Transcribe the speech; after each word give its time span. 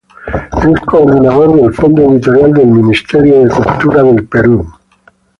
Es 0.73 0.79
coordinador 0.87 1.55
del 1.55 1.71
Fondo 1.75 2.01
Editorial 2.11 2.51
del 2.53 2.65
Ministerio 2.71 3.41
de 3.43 3.49
Cultura 3.51 4.01
del 4.01 4.25
Perú. 4.27 4.67